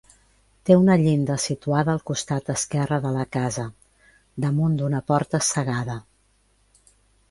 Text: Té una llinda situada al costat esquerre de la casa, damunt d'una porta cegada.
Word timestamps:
Té 0.69 0.77
una 0.83 0.95
llinda 1.01 1.35
situada 1.43 1.93
al 1.93 2.01
costat 2.13 2.49
esquerre 2.55 2.99
de 3.05 3.13
la 3.19 3.29
casa, 3.39 3.69
damunt 4.49 4.83
d'una 4.83 5.07
porta 5.15 5.47
cegada. 5.55 6.05